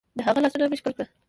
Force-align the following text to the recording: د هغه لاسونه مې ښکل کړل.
د 0.17 0.19
هغه 0.27 0.39
لاسونه 0.43 0.65
مې 0.67 0.77
ښکل 0.79 0.93
کړل. 0.97 1.07